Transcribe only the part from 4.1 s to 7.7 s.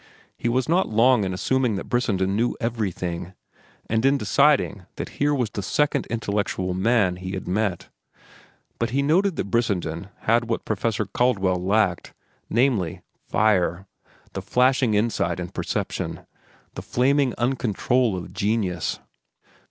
deciding that here was the second intellectual man he had